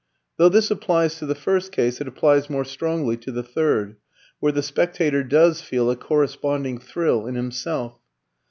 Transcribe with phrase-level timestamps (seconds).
[0.37, 3.97] Though this applies to the first case, it applies more strongly to the third,
[4.39, 7.93] where the spectator does feel a corresponding thrill in himself.